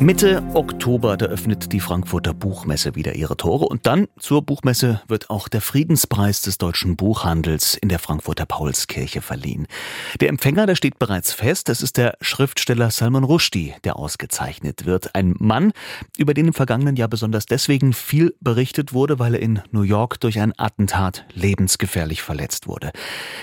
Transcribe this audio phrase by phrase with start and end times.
[0.00, 5.28] Mitte Oktober, da öffnet die Frankfurter Buchmesse wieder ihre Tore und dann zur Buchmesse wird
[5.28, 9.66] auch der Friedenspreis des deutschen Buchhandels in der Frankfurter Paulskirche verliehen.
[10.18, 15.14] Der Empfänger, der steht bereits fest, das ist der Schriftsteller Salman Rushdie, der ausgezeichnet wird.
[15.14, 15.74] Ein Mann,
[16.16, 20.18] über den im vergangenen Jahr besonders deswegen viel berichtet wurde, weil er in New York
[20.20, 22.90] durch ein Attentat lebensgefährlich verletzt wurde.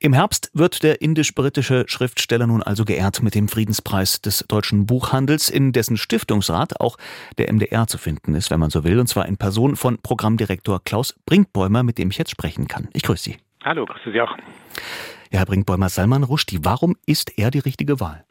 [0.00, 5.50] Im Herbst wird der indisch-britische Schriftsteller nun also geehrt mit dem Friedenspreis des deutschen Buchhandels,
[5.50, 6.96] in dessen Stiftung Verwaltungsrat auch
[7.38, 10.80] der MDR zu finden ist, wenn man so will, und zwar in Person von Programmdirektor
[10.84, 12.88] Klaus Brinkbäumer, mit dem ich jetzt sprechen kann.
[12.92, 13.36] Ich grüße Sie.
[13.64, 14.36] Hallo, grüße Sie auch.
[15.30, 18.24] Ja, Herr Brinkbäumer, Salman Rushdie, warum ist er die richtige Wahl?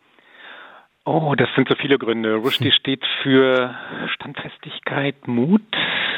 [1.05, 2.35] Oh, das sind so viele Gründe.
[2.35, 3.73] Rushdie steht für
[4.13, 5.61] Standfestigkeit, Mut,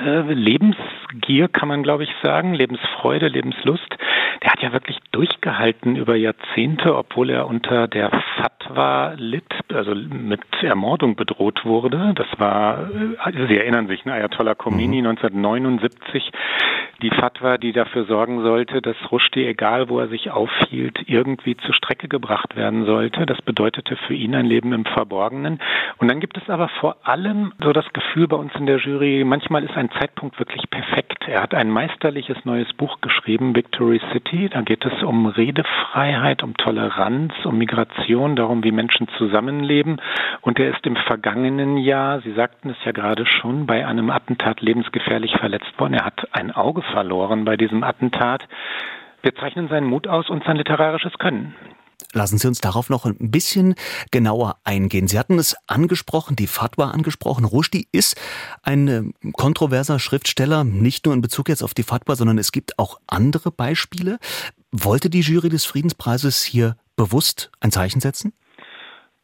[0.03, 3.88] äh, Lebensgier kann man, glaube ich, sagen, Lebensfreude, Lebenslust.
[4.42, 10.42] Der hat ja wirklich durchgehalten über Jahrzehnte, obwohl er unter der Fatwa litt, also mit
[10.62, 12.14] Ermordung bedroht wurde.
[12.16, 15.09] Das war, äh, Sie erinnern sich, ne, Ayatollah Khomeini mhm.
[15.09, 16.31] 1979
[17.02, 21.73] die Fatwa, die dafür sorgen sollte, dass Rushdie, egal wo er sich aufhielt, irgendwie zur
[21.73, 23.25] Strecke gebracht werden sollte.
[23.25, 25.59] Das bedeutete für ihn ein Leben im Verborgenen.
[25.97, 29.23] Und dann gibt es aber vor allem so das Gefühl bei uns in der Jury,
[29.25, 31.27] manchmal ist ein Zeitpunkt wirklich perfekt.
[31.27, 34.50] Er hat ein meisterliches neues Buch geschrieben, Victory City.
[34.50, 40.02] Da geht es um Redefreiheit, um Toleranz, um Migration, darum, wie Menschen zusammenleben.
[40.42, 44.61] Und er ist im vergangenen Jahr, Sie sagten es ja gerade schon, bei einem Attentat
[44.61, 45.94] lebensgefährlich verletzt worden.
[45.94, 48.48] Er hat ein Auge verloren bei diesem Attentat.
[49.22, 51.56] Wir zeichnen seinen Mut aus und sein literarisches Können.
[52.14, 53.76] Lassen Sie uns darauf noch ein bisschen
[54.09, 55.08] genauer eingehen.
[55.08, 57.45] Sie hatten es angesprochen, die Fatwa angesprochen.
[57.45, 58.20] Rushdie ist
[58.64, 62.80] ein äh, kontroverser Schriftsteller, nicht nur in Bezug jetzt auf die Fatwa, sondern es gibt
[62.80, 64.17] auch andere Beispiele.
[64.72, 68.33] Wollte die Jury des Friedenspreises hier bewusst ein Zeichen setzen?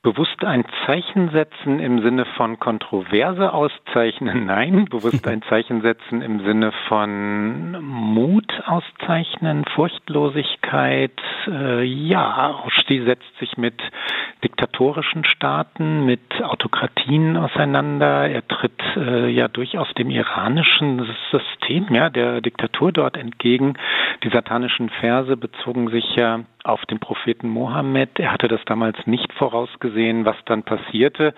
[0.06, 4.46] Bewusst ein Zeichen setzen im Sinne von Kontroverse auszeichnen?
[4.46, 4.86] Nein.
[4.86, 11.20] Bewusst ein Zeichen setzen im Sinne von Mut auszeichnen, Furchtlosigkeit?
[11.48, 13.82] Äh, ja, Rushdie setzt sich mit
[14.44, 18.30] diktatorischen Staaten, mit Autokratien auseinander.
[18.30, 23.74] Er tritt äh, ja durchaus dem iranischen System, ja, der Diktatur dort entgegen.
[24.24, 28.20] Die satanischen Verse bezogen sich ja auf den Propheten Mohammed.
[28.20, 31.34] Er hatte das damals nicht vorausgesehen, was dann passierte.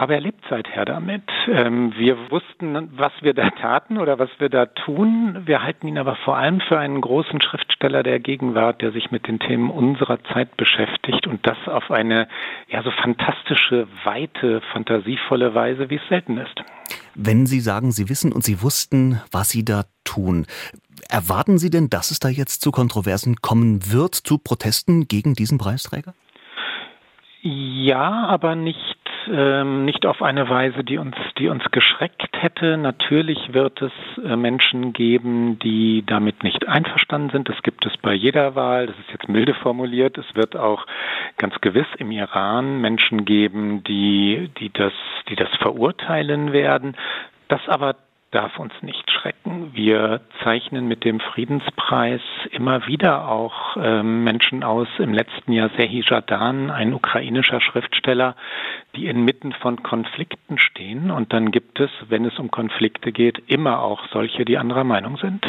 [0.00, 1.24] Aber er lebt seither damit.
[1.48, 5.42] Ähm, wir wussten, was wir da taten oder was wir da tun.
[5.44, 9.26] Wir halten ihn aber vor allem für einen großen Schriftsteller der Gegenwart, der sich mit
[9.26, 12.28] den Themen unserer Zeit beschäftigt und das auf eine
[12.68, 16.62] ja so fantastische, weite, fantasievolle Weise, wie es selten ist.
[17.16, 20.46] Wenn Sie sagen, Sie wissen und Sie wussten, was Sie da tun,
[21.08, 25.58] erwarten Sie denn, dass es da jetzt zu Kontroversen kommen wird, zu Protesten gegen diesen
[25.58, 26.14] Preisträger?
[27.42, 28.98] Ja, aber nicht
[29.30, 32.76] ähm, nicht auf eine Weise, die uns, die uns geschreckt hätte.
[32.76, 33.92] Natürlich wird es
[34.24, 37.48] äh, Menschen geben, die damit nicht einverstanden sind.
[37.48, 38.86] Das gibt es bei jeder Wahl.
[38.86, 40.18] Das ist jetzt milde formuliert.
[40.18, 40.86] Es wird auch
[41.36, 44.92] ganz gewiss im Iran Menschen geben, die, die das,
[45.28, 46.96] die das verurteilen werden.
[47.48, 47.96] Das aber
[48.30, 49.70] darf uns nicht schrecken.
[49.74, 54.88] Wir zeichnen mit dem Friedenspreis immer wieder auch äh, Menschen aus.
[54.98, 58.36] Im letzten Jahr Sehi Jadan, ein ukrainischer Schriftsteller,
[58.96, 61.10] die inmitten von Konflikten stehen.
[61.10, 65.16] Und dann gibt es, wenn es um Konflikte geht, immer auch solche, die anderer Meinung
[65.16, 65.46] sind.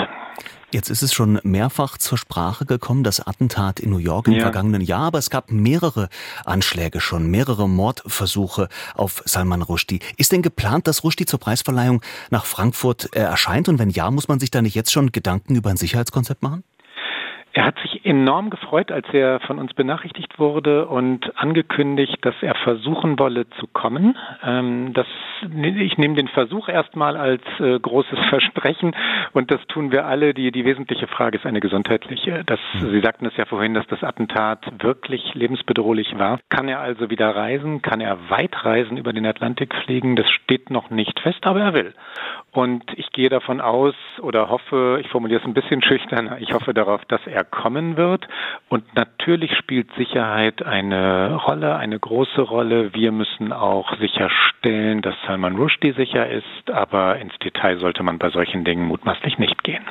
[0.71, 4.41] Jetzt ist es schon mehrfach zur Sprache gekommen, das Attentat in New York im ja.
[4.41, 6.09] vergangenen Jahr, aber es gab mehrere
[6.45, 9.99] Anschläge schon, mehrere Mordversuche auf Salman Rushdie.
[10.17, 13.67] Ist denn geplant, dass Rushdie zur Preisverleihung nach Frankfurt äh, erscheint?
[13.67, 16.63] Und wenn ja, muss man sich da nicht jetzt schon Gedanken über ein Sicherheitskonzept machen?
[17.53, 22.53] Er hat sich enorm gefreut, als er von uns benachrichtigt wurde und angekündigt, dass er
[22.55, 24.17] versuchen wolle zu kommen.
[24.43, 25.07] Ähm, das,
[25.41, 28.95] ich nehme den Versuch erstmal als äh, großes Versprechen
[29.33, 30.33] und das tun wir alle.
[30.33, 32.43] Die, die wesentliche Frage ist eine gesundheitliche.
[32.45, 32.91] Das, hm.
[32.91, 36.39] Sie sagten es ja vorhin, dass das Attentat wirklich lebensbedrohlich war.
[36.49, 37.81] Kann er also wieder reisen?
[37.81, 40.15] Kann er weit reisen, über den Atlantik fliegen?
[40.15, 41.93] Das steht noch nicht fest, aber er will.
[42.51, 46.73] Und ich gehe davon aus oder hoffe, ich formuliere es ein bisschen schüchterner, ich hoffe
[46.73, 48.27] darauf, dass er kommen wird.
[48.67, 52.93] Und natürlich spielt Sicherheit eine Rolle, eine große Rolle.
[52.93, 58.29] Wir müssen auch sicherstellen, dass Salman Rushdie sicher ist, aber ins Detail sollte man bei
[58.29, 59.83] solchen Dingen mutmaßlich nicht gehen.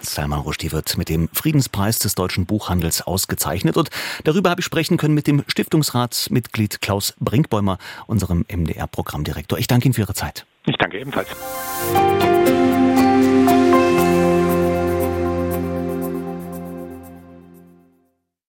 [0.00, 3.90] Salman Rushdie wird mit dem Friedenspreis des deutschen Buchhandels ausgezeichnet und
[4.24, 9.58] darüber habe ich sprechen können mit dem Stiftungsratsmitglied Klaus Brinkbäumer, unserem MDR-Programmdirektor.
[9.58, 10.44] Ich danke Ihnen für Ihre Zeit.
[10.66, 11.28] Ich danke ebenfalls.